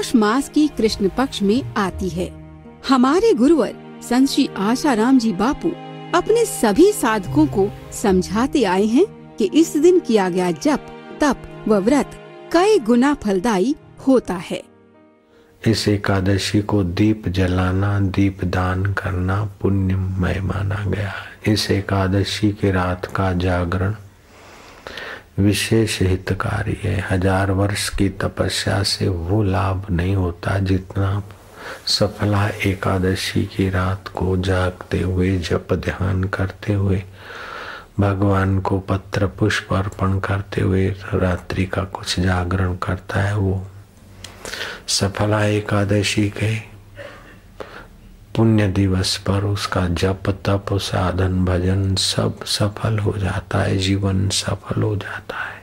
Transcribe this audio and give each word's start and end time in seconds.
पौष 0.00 0.14
मास 0.14 0.48
की 0.48 0.68
कृष्ण 0.68 1.08
पक्ष 1.08 1.42
में 1.42 1.74
आती 1.74 2.08
है। 2.08 2.32
हमारे 2.88 3.34
गुरुवर, 3.34 4.00
संत 4.02 4.28
श्री 4.28 4.48
आशाराम 4.56 5.18
जी 5.18 5.32
बापू, 5.32 5.68
अपने 6.18 6.44
सभी 6.44 6.92
साधकों 6.92 7.46
को 7.46 7.70
समझाते 7.92 8.64
आए 8.64 8.84
हैं 8.84 9.06
कि 9.38 9.44
इस 9.54 9.76
दिन 9.76 9.98
किया 9.98 10.28
गया 10.28 10.50
जप, 10.50 10.86
तप 11.20 11.64
व 11.68 11.74
व्रत 11.74 12.10
कई 12.52 12.78
गुना 12.78 13.14
फलदायी 13.14 13.76
होता 14.06 14.34
है। 14.34 14.62
इस 15.66 15.88
एकादशी 15.88 16.62
को 16.62 16.84
दीप 16.84 17.28
जलाना, 17.28 18.00
दीप 18.00 18.44
दान 18.44 18.86
करना 18.86 19.44
पुण्यमय 19.60 20.40
माना 20.40 20.84
गया। 20.86 21.14
है 21.46 21.52
इस 21.52 21.70
एकादशी 21.70 22.50
की 22.50 22.70
रात 22.70 23.06
का 23.06 23.32
जागरण 23.32 23.94
विशेष 25.40 26.00
हितकारी 26.02 26.76
है। 26.82 26.98
हज़ार 27.10 27.50
वर्ष 27.50 27.88
की 27.88 28.08
तपस्या 28.20 28.82
से 28.82 29.08
वो 29.08 29.42
लाभ 29.42 29.86
नहीं 29.90 30.14
होता 30.16 30.58
जितना 30.60 31.22
सफला 31.88 32.46
एकादशी 32.66 33.44
की 33.46 33.68
रात 33.70 34.08
को 34.08 34.36
जागते 34.36 35.00
हुए, 35.00 35.36
जप 35.38 35.72
ध्यान 35.74 36.24
करते 36.24 36.72
हुए, 36.72 37.02
भगवान 38.00 38.58
को 38.60 38.78
पत्र 38.80 39.26
पुष्प 39.38 39.72
अर्पण 39.74 40.18
करते 40.18 40.60
हुए 40.60 40.88
रात्रि 41.14 41.64
का 41.66 41.82
कुछ 41.84 42.18
जागरण 42.20 42.76
करता 42.76 43.20
है 43.20 43.36
वो। 43.36 43.62
सफला 44.88 45.44
एकादशी 45.44 46.28
के 46.36 46.54
पुण्य 48.36 48.68
दिवस 48.68 49.16
पर 49.16 49.44
उसका 49.44 49.86
जप, 49.88 50.22
तप, 50.46 50.66
साधन, 50.72 51.44
भजन 51.44 51.94
सब 51.94 52.44
सफल 52.44 52.98
हो 52.98 53.12
जाता 53.18 53.58
है, 53.58 53.76
जीवन 53.76 54.28
सफल 54.28 54.82
हो 54.82 54.96
जाता 54.96 55.36
है। 55.36 55.60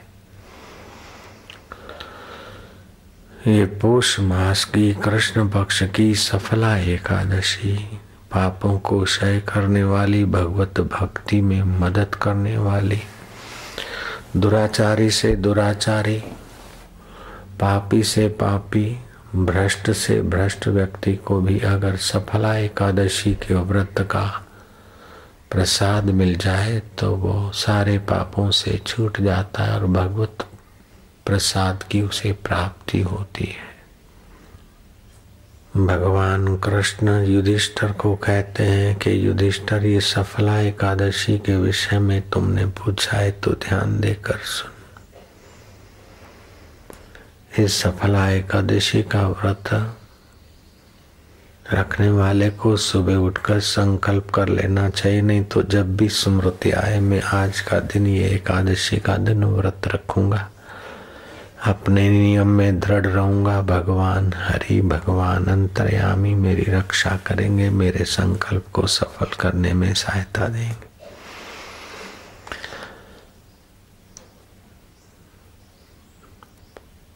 ये 3.46 3.64
पोष 3.64 4.20
मास 4.20 4.64
की 4.64 4.94
कृष्ण 4.94 5.48
पक्ष 5.48 5.82
की 5.82 6.14
सफला 6.14 6.76
एकादशी 6.76 7.76
पापों 8.32 8.78
को 8.78 9.00
क्षय 9.04 9.40
करने 9.40 9.84
वाली, 9.84 10.24
भगवत 10.24 10.80
भक्ति 10.80 11.40
में 11.40 11.62
मदद 11.62 12.14
करने 12.14 12.58
वाली, 12.58 13.00
दुराचारी 14.36 15.10
से 15.10 15.36
दुराचारी, 15.36 16.22
पापी 17.60 18.02
से 18.02 18.28
पापी 18.28 18.98
भ्रष्ट 19.36 19.90
से 19.90 20.22
भ्रष्ट 20.22 20.68
व्यक्ति 20.68 21.16
को 21.16 21.40
भी 21.40 21.60
अगर 21.60 21.96
सफला 21.96 22.56
एकादशी 22.56 23.34
के 23.34 23.54
व्रत 23.54 23.94
का 24.00 24.44
प्रसाद 25.50 26.04
मिल 26.04 26.36
जाए 26.36 26.82
तो 26.98 27.10
वो 27.14 27.52
सारे 27.52 27.98
पापों 27.98 28.50
से 28.50 28.80
छूट 28.86 29.20
जाता 29.20 29.64
है 29.64 29.80
और 29.80 29.86
भगवत 29.86 30.46
प्रसाद 31.26 31.82
की 31.82 32.02
उसे 32.02 32.32
प्राप्ति 32.32 33.00
होती 33.00 33.44
है। 33.44 33.68
भगवान 35.86 36.56
कृष्ण 36.56 37.24
युधिष्ठर 37.24 37.92
को 37.92 38.16
कहते 38.16 38.62
हैं 38.62 38.96
कि, 38.96 39.26
युधिष्ठर, 39.26 39.86
ये 39.86 40.00
सफला 40.00 40.60
एकादशी 40.60 41.38
के 41.38 41.56
विषय 41.56 41.98
में 41.98 42.30
तुमने 42.30 42.66
पूछा 42.66 43.16
है 43.16 43.30
तो 43.30 43.50
ध्यान 43.50 44.00
देकर 44.00 44.36
सुन। 44.36 44.70
इस 47.58 47.80
सफला 47.82 48.30
एकादशी 48.30 49.02
का 49.02 49.28
व्रत 49.28 49.94
रखने 51.72 52.10
वाले 52.10 52.50
को 52.50 52.76
सुबह 52.76 53.16
उठकर 53.16 53.60
संकल्प 53.60 54.30
कर 54.30 54.48
लेना 54.48 54.90
चाहिए, 54.90 55.20
नहीं 55.22 55.44
तो 55.44 55.62
जब 55.62 55.96
भी 55.96 56.08
स्मृति 56.08 56.70
आए, 56.70 57.00
मैं 57.00 57.22
आज 57.22 57.60
का 57.60 57.80
दिन, 57.80 58.06
ये 58.06 58.28
एकादशी 58.28 58.96
का 58.96 59.16
दिन 59.16 59.44
व्रत 59.44 59.82
रखूँगा। 59.86 60.48
अपने 61.66 62.08
नियम 62.10 62.48
में 62.48 62.80
दृढ़ 62.80 63.06
रहूँगा, 63.06 63.62
भगवान, 63.62 64.32
हरि 64.36 64.80
भगवान, 64.80 65.44
अंतर्यामी 65.44 66.34
मेरी 66.34 66.66
रक्षा 66.68 67.18
करेंगे, 67.26 67.70
मेरे 67.70 68.04
संकल्प 68.04 68.64
को 68.72 68.86
सफल 68.86 69.36
करने 69.40 69.72
में 69.72 69.94
सहायता 69.94 70.48
देंगे। 70.48 70.87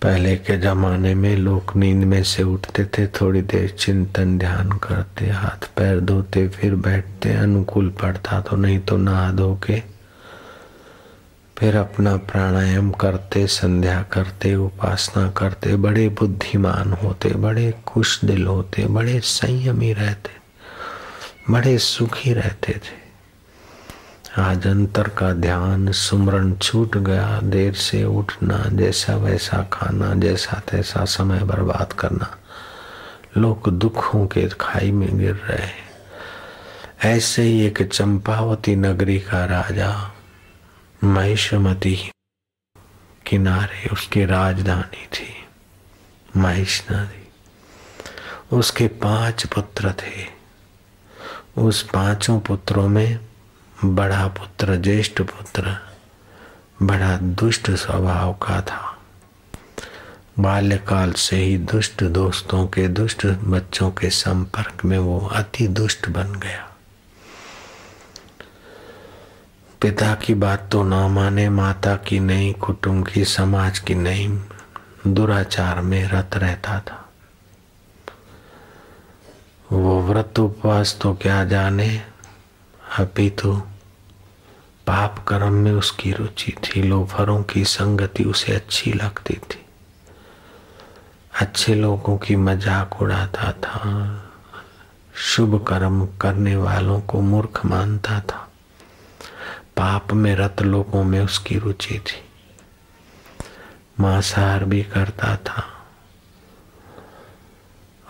पहले 0.03 0.37
के 0.37 0.57
जमाने 0.59 1.15
में 1.15 1.37
लोग 1.37 1.73
नींद 1.77 2.05
में 2.05 2.23
से 2.23 2.43
उठते 2.43 2.85
थे, 2.85 3.07
थोड़ी 3.07 3.43
देर 3.43 3.69
चिंतन, 3.71 4.39
ध्यान 4.39 4.71
करते, 4.73 5.27
हाथ 5.31 5.69
पैर 5.77 6.01
धोते, 6.01 6.49
फिर 6.49 6.75
बैठते, 6.75 7.33
अनुकूल 7.33 7.91
पड़ता 7.91 8.41
तो 8.41 8.57
नहीं 8.57 8.79
तो 8.79 8.97
नहा 8.97 9.31
धो 9.33 9.55
के, 9.67 9.83
फिर 11.59 11.77
अपना 11.77 12.17
प्राणायाम 12.17 12.91
करते, 12.91 13.47
संध्या 13.47 14.03
करते, 14.03 14.55
उपासना 14.55 15.31
करते, 15.31 15.77
बड़े 15.77 16.09
बुद्धिमान 16.09 16.93
होते, 16.93 17.29
बड़े 17.29 17.75
खुश 17.87 18.25
दिल 18.25 18.47
होते, 18.47 18.87
बड़े 18.87 19.21
संयमी 19.21 19.93
रहते, 19.93 20.31
बड़े 21.51 21.79
सुखी 21.79 22.33
रहते 22.33 22.73
थे। 22.73 23.02
आज 24.39 24.67
अंतर 24.67 25.09
का 25.09 25.33
ध्यान, 25.33 25.93
सुमरण 25.93 26.55
छूट 26.57 26.97
गया, 26.97 27.41
देर 27.41 27.75
से 27.75 28.05
उठना, 28.05 28.65
जैसा 28.73 29.17
वैसा 29.17 29.63
खाना, 29.73 30.15
जैसा 30.15 30.61
तैसा 30.71 31.05
समय 31.05 31.41
बर्बाद 31.41 31.93
करना। 31.93 32.39
लोग 33.37 33.69
दुखों 33.71 34.27
के 34.27 34.49
खाई 34.61 34.91
में 34.91 35.19
गिर 35.19 35.35
रहे 35.35 37.11
ऐसे 37.11 37.43
ही 37.43 37.61
एक 37.67 37.83
चंपावती 37.83 38.77
नगरी 38.77 39.19
का 39.19 39.45
राजा, 39.45 40.13
महिषमती 41.05 41.97
किनारे 43.27 43.89
उसकी 43.93 44.25
राजधानी 44.25 45.07
थी 45.07 45.29
महिष 46.37 46.83
नदी 46.93 47.29
उसके 48.57 48.89
पाँच 48.89 49.47
पुत्र 49.47 49.93
थे। 49.93 50.25
उस 51.63 51.83
पाँचों 51.83 52.41
पुत्रों 52.41 52.89
में 52.89 53.19
बड़ा 53.85 54.29
पुत्र, 54.29 54.77
ज्येष्ठ 54.77 55.23
पुत्र, 55.23 55.77
बड़ा 56.83 57.17
दुष्ट 57.17 57.71
स्वभाव 57.71 58.33
का 58.33 58.61
था। 58.61 58.99
बाल्यकाल 60.39 61.13
से 61.13 61.37
ही 61.37 61.59
दुष्ट 61.59 62.05
दोस्तों 62.05 62.67
के, 62.67 62.89
दुष्ट 62.89 63.27
बच्चों 63.27 63.91
के 63.91 64.11
संपर्क 64.11 64.85
में 64.85 64.99
वो 64.99 65.21
अति 65.21 65.69
दुष्ट 65.69 66.09
बन 66.09 66.33
गया। 66.33 66.69
पिता 69.81 70.15
की 70.15 70.35
बात 70.35 70.69
तो 70.73 70.85
ना 70.85 71.09
माने, 71.09 71.49
माता 71.49 71.97
की 71.97 72.21
नहीं, 72.21 72.55
कुटुंब 72.55 73.09
की, 73.09 73.25
समाज 73.25 73.79
की 73.79 73.95
नहीं, 73.95 74.41
दुराचार 75.07 75.81
में 75.81 76.09
रत 76.09 76.31
रहता 76.35 76.81
था। 76.81 77.09
वो 79.73 80.03
व्रत 80.03 80.39
उपवास 80.39 80.99
तो 81.03 81.15
क्या 81.15 81.45
जाने, 81.45 82.03
अपितु 82.99 83.53
तो 83.53 83.72
पाप 84.87 85.25
कर्म 85.29 85.53
में 85.53 85.73
उसकी 85.73 86.13
रुचि 86.13 86.53
थी 86.65 86.83
लोफरों 86.83 87.43
की 87.43 87.65
संगति 87.65 88.25
उसे 88.25 88.55
अच्छी 88.55 88.93
लगती 88.93 89.35
थी। 89.35 89.67
अच्छे 91.41 91.75
लोगों 91.75 92.19
की 92.19 92.37
मज़ाक 92.37 93.03
उड़ाता 93.03 93.53
था, 93.53 94.25
शुभ 95.15 95.65
कर्म 95.69 96.07
करने 96.07 96.57
वालों 96.57 97.01
को 97.01 97.21
मूर्ख 97.21 97.67
मानता 97.67 98.21
था। 98.21 98.49
पाप 99.77 100.13
में 100.13 100.37
रत 100.37 100.63
लोगों 100.63 101.05
में 101.05 101.21
उसकी 101.21 101.59
रुचि 101.59 101.99
थी। 101.99 102.23
मांसाहार 104.01 104.65
भी 104.65 104.83
करता 104.83 105.37
था। 105.37 105.65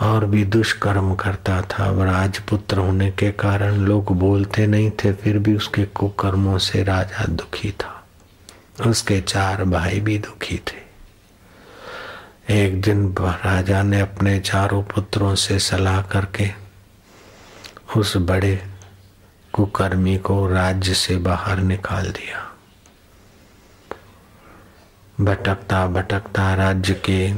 और 0.02 0.24
भी 0.26 0.44
दुष्कर्म 0.44 1.14
करता 1.14 1.62
था। 1.62 2.04
राजपुत्र 2.04 2.78
होने 2.78 3.10
के 3.10 3.30
कारण 3.32 3.74
लोग 3.74 4.16
बोलते 4.18 4.66
नहीं 4.66 4.90
थे, 4.90 5.12
फिर 5.12 5.38
भी 5.38 5.56
उसके 5.56 5.84
कुकर्मों 5.84 6.58
से 6.58 6.82
राजा 6.84 7.24
दुखी 7.24 7.70
था। 7.72 7.98
उसके 8.86 9.20
चार 9.20 9.64
भाई 9.64 10.00
भी 10.00 10.18
दुखी 10.18 10.58
थे। 10.58 10.80
एक 12.50 12.80
दिन 12.82 13.14
राजा 13.20 13.82
ने 13.82 14.00
अपने 14.00 14.40
चारों 14.40 14.82
पुत्रों 14.82 15.34
से 15.34 15.58
सलाह 15.58 16.02
करके 16.02 16.50
उस 17.96 18.16
बड़े 18.16 18.62
कुकर्मी 19.52 20.16
को 20.18 20.46
राज्य 20.48 20.94
से 20.94 21.16
बाहर 21.16 21.58
निकाल 21.58 22.06
दिया। 22.08 22.48
भटकता 25.20 25.86
भटकता 25.86 26.54
राज्य 26.54 26.94
के 26.94 27.32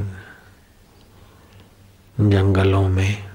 जंगलों 2.19 2.87
में। 2.87 3.29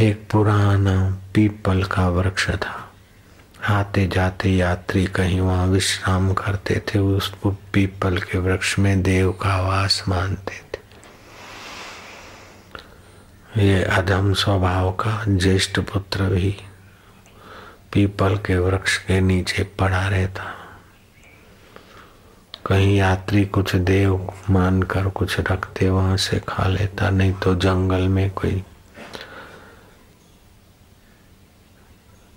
एक 0.00 0.28
पुराना 0.30 1.18
पीपल 1.34 1.84
का 1.84 2.08
वृक्ष 2.08 2.50
था। 2.50 2.92
आते 3.68 4.06
जाते 4.06 4.48
यात्री 4.50 5.06
कहीं 5.06 5.40
वहाँ 5.40 5.66
विश्राम 5.66 6.32
करते 6.32 6.82
थे, 6.86 6.98
उस 6.98 7.34
पीपल 7.46 8.18
के 8.18 8.38
वृक्ष 8.38 8.78
में 8.78 9.02
देव 9.02 9.32
का 9.32 9.60
वास 9.60 10.04
मानते 10.08 10.56
थे। 10.56 10.80
ये 13.66 13.82
अधम 13.84 14.34
स्वभाव 14.34 14.92
का 14.92 15.24
ज्येष्ठ 15.28 15.80
पुत्र 15.80 16.24
भी 16.24 16.56
पीपल 17.92 18.36
के 18.36 18.58
वृक्ष 18.58 18.98
के 18.98 19.20
नीचे 19.20 19.62
पड़ा 19.62 20.08
रहता। 20.08 20.56
कहीं 22.70 22.96
यात्री 22.96 23.44
कुछ 23.44 23.76
देव 23.76 24.32
मानकर 24.50 25.08
कुछ 25.08 25.40
रखते 25.40 25.90
वहाँ 25.90 26.16
से 26.16 26.40
खा 26.48 26.66
लेता, 26.68 27.10
नहीं 27.10 27.32
तो 27.32 27.54
जंगल 27.54 28.08
में 28.08 28.30
कोई 28.30 28.62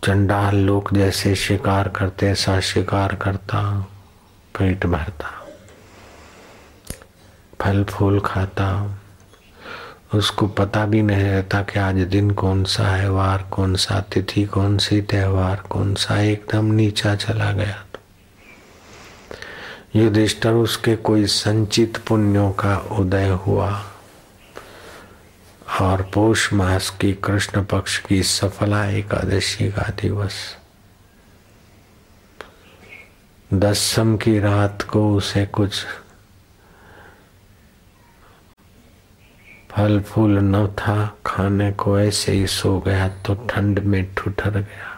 चंडाल 0.03 0.56
लोग 0.56 0.94
जैसे 0.94 1.35
शिकार 1.35 1.89
करते, 1.89 2.27
ऐसा 2.27 2.59
शिकार 2.59 3.15
करता, 3.15 3.80
पेट 4.57 4.85
भरता, 4.85 5.30
फल 7.62 7.83
फूल 7.83 8.19
खाता। 8.19 9.00
उसको 10.13 10.47
पता 10.47 10.86
भी 10.86 11.01
नहीं 11.01 11.24
रहता 11.24 11.62
कि 11.62 11.79
आज 11.79 11.95
दिन 11.95 12.31
कौन 12.31 12.63
सा 12.63 12.88
है, 12.88 13.09
वार 13.12 13.44
कौन 13.51 13.75
सा, 13.75 14.00
तिथि 14.00 14.45
कौन 14.45 14.77
सी, 14.77 15.01
त्योहार 15.01 15.63
कौन 15.69 15.95
सा, 15.95 16.21
एकदम 16.21 16.65
नीचा 16.65 17.15
चला 17.15 17.51
गया। 17.51 17.86
युधिष्ठर, 19.95 20.51
उसके 20.51 20.95
कोई 20.95 21.25
संचित 21.25 21.97
पुण्यों 21.97 22.51
का 22.51 22.77
उदय 22.91 23.29
हुआ 23.45 23.69
और 25.81 26.01
पौष 26.13 26.51
मास 26.53 26.89
की 27.01 27.13
कृष्ण 27.13 27.63
पक्ष 27.65 27.97
की 27.97 28.21
सफला 28.23 28.85
एकादशी 28.85 29.69
का 29.71 29.89
दिवस। 30.01 30.33
दसम 33.49 34.15
की 34.17 34.39
रात 34.39 34.81
को 34.81 35.15
उसे 35.15 35.45
कुछ 35.45 35.85
फल 39.71 39.99
फूल 40.01 40.37
न 40.39 40.67
था, 40.69 41.17
खाने 41.25 41.71
को 41.71 41.99
ऐसे 41.99 42.31
ही 42.31 42.47
सो 42.47 42.79
गया 42.79 43.07
तो 43.25 43.35
ठंड 43.49 43.79
में 43.79 44.13
ठुठर 44.15 44.49
गया। 44.49 44.92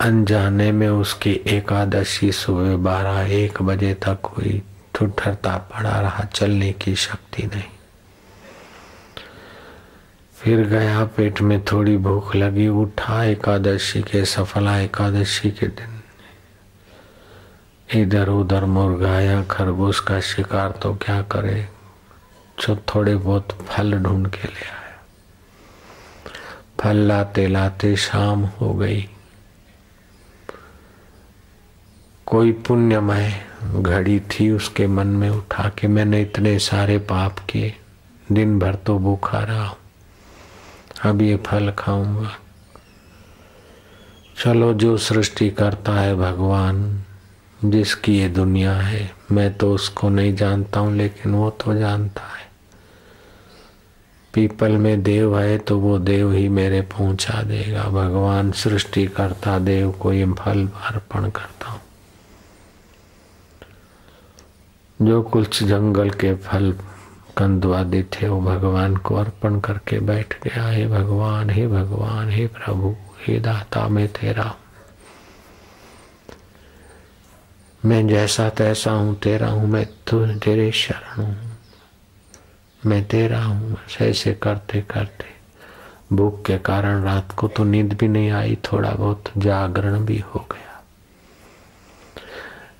अनजाने 0.00 0.72
में 0.72 0.88
उसकी 0.88 1.32
एकादशी 1.32 2.32
सुबह 2.32 2.76
बारह 2.76 3.32
एक 3.32 3.62
बजे 3.62 3.94
तक 3.94 4.18
हुई। 4.26 4.62
ठुठरता 4.94 5.56
पड़ा 5.56 6.00
रहा, 6.00 6.24
चलने 6.24 6.72
की 6.72 6.94
शक्ति 6.94 7.42
नहीं। 7.42 7.62
फिर 10.34 10.66
गया 10.66 11.04
पेट 11.04 11.40
में 11.40 11.64
थोड़ी 11.64 11.96
भूख 11.96 12.36
लगी, 12.36 12.68
उठा 12.68 13.24
एकादशी 13.24 14.02
के 14.02 14.24
सफला 14.24 14.78
एकादशी 14.78 15.50
के 15.50 15.66
दिन। 15.66 16.02
इधर 18.00 18.28
उधर 18.28 18.64
मुर्गाया 18.64 19.44
खरगोश 19.44 20.00
का 20.00 20.20
शिकार 20.20 20.70
तो 20.70 20.94
क्या 20.94 21.22
करे? 21.22 21.68
जो 22.60 22.76
थोड़े 22.76 23.16
बहुत 23.16 23.48
फल 23.50 23.98
ढूंढ 23.98 24.26
के 24.26 24.48
ले 24.48 24.66
आया। 24.66 25.04
फल 26.80 26.96
लाते 26.96 27.46
लाते 27.46 27.96
शाम 27.96 28.44
हो 28.44 28.74
गई। 28.74 29.08
कोई 32.30 32.52
पुण्यमय 32.66 33.32
घड़ी 33.74 34.18
थी 34.20 34.50
उसके 34.50 34.86
मन 34.86 35.06
में 35.06 35.30
उठा 35.30 35.68
के, 35.68 35.88
मैंने 35.88 36.20
इतने 36.22 36.58
सारे 36.58 36.98
पाप 36.98 37.38
किए, 37.38 37.72
दिन 38.32 38.58
भर 38.58 38.74
तो 38.74 38.98
भूखा 38.98 39.38
रहा 39.38 39.66
हूँ। 39.66 39.76
अब 41.04 41.22
ये 41.22 41.36
फल 41.36 41.70
खाऊँगा। 41.78 42.30
चलो 44.38 44.72
जो 44.74 44.96
सृष्टि 44.98 45.50
करता 45.50 45.92
है 45.92 46.14
भगवान, 46.16 47.04
जिसकी 47.64 48.18
ये 48.18 48.28
दुनिया 48.28 48.74
है, 48.74 49.10
मैं 49.32 49.52
तो 49.54 49.72
उसको 49.74 50.08
नहीं 50.08 50.34
जानता 50.34 50.80
हूँ, 50.80 50.94
लेकिन 50.96 51.34
वो 51.34 51.50
तो 51.50 51.74
जानता 51.74 52.22
है। 52.22 52.48
पीपल 54.34 54.72
में 54.72 55.02
देव 55.02 55.38
है 55.38 55.58
तो 55.58 55.78
वो 55.78 55.98
देव 55.98 56.32
ही 56.32 56.48
मेरे 56.48 56.80
पहुँचा 56.88 57.42
देगा। 57.42 57.84
भगवान 57.90 58.52
सृष्टि 58.52 59.06
करता 59.06 59.58
देव 59.58 59.90
को 59.92 60.12
ये 60.12 60.32
फल 60.32 60.66
अर्पण 60.66 61.30
करता 61.30 61.70
हूँ। 61.70 61.80
जो 65.02 65.22
कुछ 65.22 65.62
जंगल 65.62 66.10
के 66.10 66.34
फल 66.34 66.74
कंदवादी 67.36 68.02
थे 68.02 68.28
वो 68.28 68.40
भगवान 68.40 68.96
को 68.96 69.14
अर्पण 69.14 69.60
करके 69.60 69.98
बैठ 70.00 70.34
गया। 70.44 70.68
हे 70.68 70.86
भगवान 70.86 71.50
हे 71.50 71.66
भगवान, 71.66 72.30
हे 72.30 72.46
प्रभु, 72.46 72.96
हे 73.26 73.38
दाता, 73.40 73.88
मैं 73.88 74.08
तेरा। 74.08 74.54
मैं 77.84 78.08
जैसा 78.08 78.48
तैसा 78.48 78.90
हूँ, 78.90 79.18
तेरा 79.18 79.48
हूँ, 79.48 79.68
मैं 79.68 79.86
तू, 80.06 80.26
तेरे 80.26 80.72
शरण 80.72 81.22
हूँ। 81.22 81.36
मैं 82.86 83.04
तेरा 83.04 83.42
हूँ 83.42 83.76
ऐसे 84.00 84.34
करते 84.34 84.80
करते। 84.80 85.24
भूख 86.16 86.44
के 86.46 86.58
कारण 86.58 87.02
रात 87.02 87.32
को 87.32 87.48
तो 87.48 87.64
नींद 87.64 87.92
भी 87.92 88.08
नहीं 88.08 88.30
आई, 88.30 88.58
थोड़ा 88.72 88.90
बहुत 88.90 89.24
जागरण 89.36 90.04
भी 90.04 90.18
हो 90.18 90.46
गया। 90.52 90.69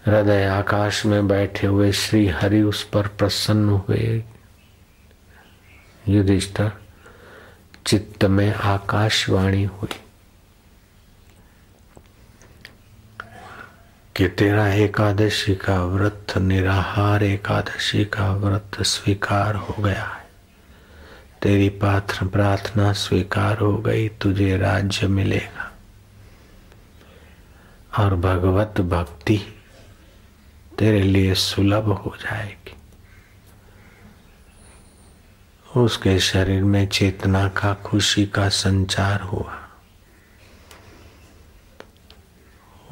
हृदय 0.06 0.44
आकाश 0.44 1.06
में 1.06 1.28
बैठे 1.28 1.66
हुए 1.66 1.92
श्री 1.92 2.26
हरि 2.26 2.62
उस 2.62 2.84
पर 2.84 3.06
प्रसन्न 3.06 3.68
हुए। 3.68 4.24
युधिष्ठर, 6.08 6.72
चित्त 7.86 8.24
में 8.24 8.54
आकाशवाणी 8.54 9.64
हुई। 9.64 10.00
कि 14.16 14.28
तेरा 14.28 14.68
एकादशी 14.68 15.54
का 15.54 15.84
व्रत, 15.84 16.26
निराहार 16.36 17.22
एकादशी 17.22 18.04
का 18.04 18.32
व्रत 18.32 18.82
स्वीकार 18.82 19.54
हो 19.54 19.82
गया 19.82 20.04
है। 20.04 20.30
तेरी 21.42 21.68
पात्र 21.68 22.26
प्रार्थना 22.26 22.92
स्वीकार 22.92 23.58
हो 23.58 23.78
गई, 23.78 24.08
तुझे 24.08 24.56
राज्य 24.56 25.06
मिलेगा। 25.06 25.72
और 27.98 28.14
भगवत 28.14 28.80
भक्ति 28.80 29.59
तेरे 30.80 31.02
लिए 31.02 31.34
सुलभ 31.34 31.88
हो 31.88 32.16
जाएगी। 32.20 32.76
उसके 35.80 36.18
शरीर 36.18 36.64
में 36.64 36.88
चेतना 36.88 37.48
का, 37.48 37.74
खुशी 37.74 38.26
का 38.26 38.48
संचार 38.48 39.20
हुआ। 39.20 39.68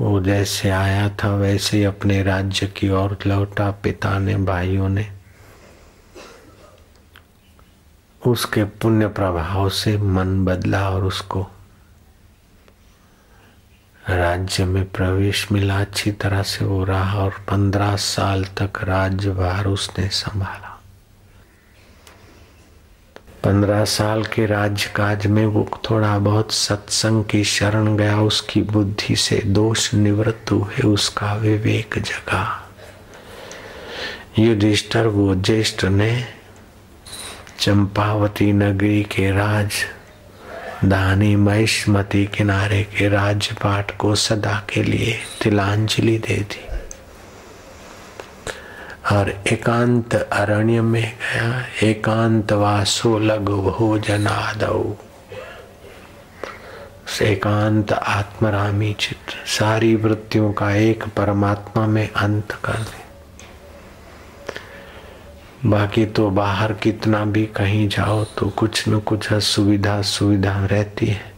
वो 0.01 0.21
जैसे 0.21 0.71
आया 0.71 1.09
था, 1.09 1.37
वैसे 1.37 1.77
ही 1.77 1.85
अपने 1.85 2.23
राज्य 2.23 2.67
की 2.67 2.89
ओर 2.89 3.19
लौटा 3.27 3.71
पिता 3.71 4.19
ने 4.19 4.37
भाइयों 4.37 4.89
ने। 4.89 5.13
उसके 8.27 8.65
पुण्य 8.65 9.09
प्रभाव 9.09 9.69
से 9.69 9.99
मन 9.99 10.45
बदला 10.45 10.91
और 10.91 11.05
उसको 11.05 11.49
राज्य 14.09 14.65
में 14.65 14.85
प्रवेश 14.91 15.53
मिला, 15.53 15.81
अच्छी 15.81 16.13
तरह 16.13 16.43
से 16.43 16.65
वो 16.65 16.85
रहा 16.85 17.19
और 17.19 17.31
पंद्रह 17.31 17.97
साल 17.97 18.45
तक 18.45 18.81
राज्यभार 18.83 19.67
उसने 19.67 20.09
संभाला। 20.09 20.75
पंद्रह 23.45 23.85
साल 23.85 24.25
के 24.25 24.47
राज्य 24.47 24.91
काज 24.97 25.27
में 25.27 25.47
वो 25.47 25.71
थोड़ा 25.91 26.19
बहुत 26.19 26.53
सत्संग 26.53 27.25
की 27.25 27.45
शरण 27.45 27.97
गया, 27.97 28.21
उसकी 28.21 28.63
बुद्धि 28.63 29.17
से 29.17 29.43
दोष 29.47 29.95
निवृत्त 29.95 30.51
हुए, 30.51 30.83
उसका 30.83 31.35
विवेक 31.35 31.99
जगा। 31.99 32.69
युधिष्ठर, 34.39 35.07
वो 35.07 35.35
ज्येष्ठ 35.35 35.85
ने 35.85 36.25
चंपावती 37.61 38.53
नगरी 38.53 39.03
के 39.03 39.31
राज 39.31 39.71
दानी 40.85 41.37
महिष्मती 41.37 42.27
किनारे 42.27 42.83
के 42.83 43.09
राजपाट 43.09 43.97
को 43.97 44.15
सदा 44.15 44.67
के 44.75 44.83
लिए 44.83 45.19
तिलांजलि 45.43 46.19
दे 46.19 46.37
दी। 46.37 46.69
और 49.17 49.43
एकांत 49.53 50.15
अरण्य 50.15 50.81
में 50.81 51.17
गया, 51.17 51.67
एकांत 51.83 52.53
वासो 52.53 53.19
लघु 53.19 53.57
भोजनादौ। 53.57 54.97
एकांत 57.23 57.93
आत्मरामी 57.93 58.97
चित्र, 59.01 59.35
सारी 59.47 59.97
वृत्तियों 59.97 60.53
का 60.53 60.71
एक 60.71 61.05
परमात्मा 61.05 61.87
में 61.87 62.13
अंत 62.13 62.53
कर 62.65 62.73
दे। 62.73 63.08
बाकी 65.67 66.07
तो 66.07 66.31
बाहर 66.31 66.73
कितना 66.73 67.25
भी 67.25 67.47
कहीं 67.47 67.89
जाओ 67.89 68.25
तो 68.25 68.49
कुछ 68.49 68.89
न 68.89 69.01
कुछ 69.01 69.33
असुविधा 69.33 70.03
सुविधा 70.03 70.67
रहती 70.67 71.07
है। 71.07 71.33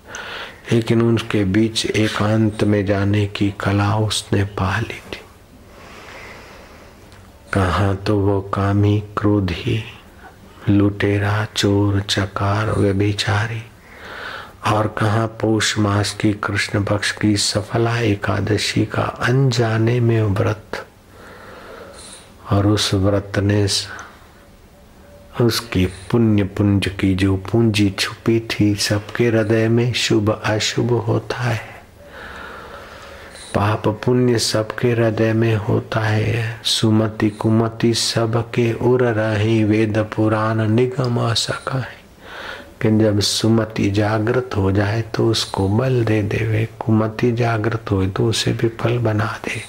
लेकिन 0.72 1.02
उनके 1.02 1.44
बीच 1.44 1.86
एकांत 1.86 2.64
में 2.64 2.86
जाने 2.86 3.26
की 3.26 3.50
कला 3.50 3.96
उसने 3.96 4.44
पा 4.44 4.80
ली 4.80 4.94
थी। 4.94 5.20
कहा 7.52 7.94
तो 7.94 8.18
वो 8.18 8.40
कामी, 8.40 9.02
क्रोधी, 9.18 9.84
लुटेरा, 10.68 11.46
चोर, 11.56 12.00
चकार, 12.00 12.70
व्यभिचारी 12.70 13.62
और 14.72 14.86
कहा 14.98 15.26
पौष 15.26 15.78
मास 15.78 16.12
की 16.12 16.32
कृष्ण 16.32 16.84
पक्ष 16.84 17.12
की 17.12 17.36
सफला 17.36 17.98
एकादशी 17.98 18.86
का 18.86 19.02
अनजाने 19.02 20.00
में 20.00 20.22
व्रत। 20.22 20.86
और 22.50 22.66
उस 22.66 22.94
व्रत 22.94 23.32
ने 23.38 23.68
उसकी 25.40 25.86
पुण्य 25.86 26.44
पुंज 26.44 26.88
की 27.00 27.14
जो 27.14 27.36
पूंजी 27.36 27.90
छुपी 27.90 28.40
थी, 28.40 28.74
सबके 28.74 29.26
हृदय 29.26 29.68
में 29.68 29.92
शुभ 29.92 30.42
अशुभ 30.44 30.92
होता 30.92 31.36
है। 31.36 31.60
पाप 33.54 33.88
पुण्य 33.88 34.38
सबके 34.38 34.90
हृदय 34.90 35.32
में 35.32 35.56
होता 35.56 36.00
है। 36.00 36.60
सुमति 36.64 37.30
कुमति 37.30 37.94
सबके 37.94 38.72
उर 38.72 39.04
रही, 39.04 39.64
वेद 39.64 39.98
पुराण 39.98 40.68
निगम 40.68 41.34
सका 41.34 41.78
है। 41.78 42.00
कि 42.82 43.04
जब 43.04 43.20
सुमति 43.20 43.90
जागृत 43.90 44.50
हो 44.56 44.72
जाए 44.72 45.02
तो 45.02 45.28
उसको 45.28 45.68
बल 45.68 46.04
दे 46.04 46.22
देवे। 46.22 46.68
कुमति 46.78 47.32
जागृत 47.32 47.90
हो 47.90 48.06
तो 48.06 48.26
उसे 48.26 48.52
भी 48.52 48.68
फल 48.68 48.98
बना 48.98 49.38
दे। 49.44 49.62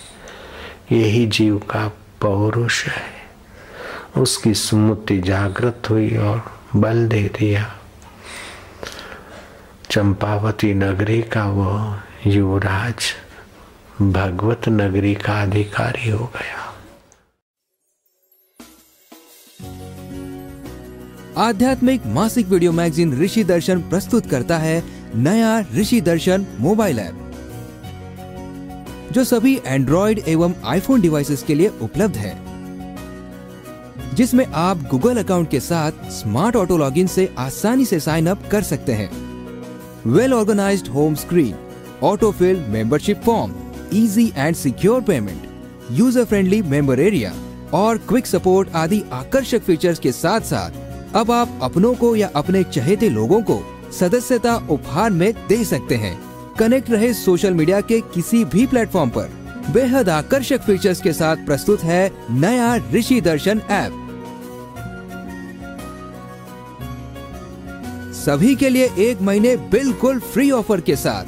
यही 0.96 1.25
जीव 1.25 1.58
का 1.58 1.88
पौरुष 2.22 2.86
है। 2.86 3.21
उसकी 4.18 4.53
सुमति 4.53 5.18
जागृत 5.22 5.89
हुई 5.89 6.15
और 6.18 6.44
बल 6.75 7.08
दे 7.08 7.22
दिया। 7.39 7.65
चंपावती 9.91 10.74
नगरी 10.74 11.22
का 11.22 11.46
वो 11.46 12.32
युवराज 12.32 13.13
भगवत 14.03 14.68
नगरी 14.70 15.13
का 15.15 15.41
अधिकारी 15.41 16.10
हो 16.10 16.25
गया। 16.36 16.60
आध्यात्मिक 21.38 22.06
मासिक 22.06 22.48
वीडियो 22.48 22.72
मैगजीन 22.72 23.18
ऋषि 23.22 23.44
दर्शन 23.44 23.82
प्रस्तुत 23.89 24.30
करता 24.30 24.58
है 24.58 24.84
नया 25.15 25.60
ऋषि 25.75 26.01
दर्शन 26.01 26.46
मोबाइल 26.60 27.00
ऐप, 27.00 27.15
जो 29.12 29.24
सभी 29.24 29.60
एंड्रॉइड 29.65 30.20
एवं 30.27 30.53
आईफोन 30.65 31.01
डिवाइसेस 31.01 31.44
के 31.44 31.56
लिए 31.56 31.72
उपलब्ध 31.82 32.18
है। 32.18 32.50
जिसमें 34.13 34.46
आप 34.46 34.77
गूगल 34.91 35.18
अकाउंट 35.18 35.50
के 35.50 35.60
साथ 35.60 36.10
स्मार्ट 36.12 36.56
ऑटो 36.56 36.77
लॉगिन 36.77 37.08
से 37.08 37.30
आसानी 37.38 37.86
से 37.86 38.00
साइन 38.00 38.27
अप 38.27 38.48
कर 38.51 38.62
सकते 38.63 38.94
हैं। 38.94 39.10
Well 40.08 40.34
organized 40.34 40.88
home 40.88 41.15
screen 41.15 41.53
auto 42.03 42.32
fill 42.32 42.65
membership 42.70 43.22
form 43.25 43.53
easy 43.94 44.32
and 44.38 44.56
secure 44.56 45.01
payment 45.01 45.50
user 45.91 46.25
friendly 46.25 46.62
member 46.62 47.00
area 47.00 47.34
और 47.74 47.98
क्विक 48.10 48.27
सपोर्ट 48.27 48.75
आदि 48.75 49.03
आकर्षक 49.13 49.62
फीचर्स 49.62 50.00
के 50.00 50.12
साथ 50.12 50.41
साथ 50.41 51.15
अब 51.15 51.32
आप 51.32 51.60
अपनों 51.63 51.94
को 51.96 52.15
या 52.15 52.30
अपने 52.36 52.63
चहेते 52.63 53.10
लोगों 53.10 53.41
को 53.41 53.62
सदस्यता 54.00 54.56
उपहार 54.70 55.10
में 55.12 55.32
दे 55.48 55.63
सकते 55.63 55.96
हैं। 55.96 56.18
कनेक्ट 56.60 56.89
रहे 56.91 57.13
सोशल 57.13 57.53
मीडिया 57.53 57.82
के 57.82 58.00
किसी 58.13 58.44
भी 58.46 58.65
प्लेटफॉर्म 58.68 59.10
पर। 59.10 59.30
बेहद 59.74 60.10
आकर्षक 60.10 60.62
फीचर्स 60.62 61.01
के 61.01 61.13
साथ 61.13 61.46
प्रस्तुत 61.46 61.84
है 61.84 62.12
नया 62.32 62.75
ऋषि 62.94 63.20
दर्शन 63.22 63.62
ऐप 63.72 64.00
सभी 68.25 68.56
के 68.56 68.70
लिए 68.70 68.90
एक 69.00 69.22
महीने 69.22 69.56
बिल्कुल 69.58 70.20
फ्री 70.20 70.51
ऑफ़र 70.51 70.82
के 70.82 70.96
साथ। 70.96 71.25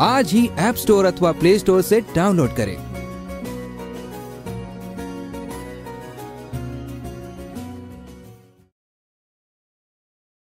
आज 0.00 0.32
ही 0.32 0.48
ऐप 0.58 0.74
स्टोर 0.74 1.04
अथवा 1.04 1.32
प्ले 1.32 1.58
स्टोर 1.58 1.82
से 1.82 2.00
डाउनलोड 2.14 2.56
करें। 2.56 2.91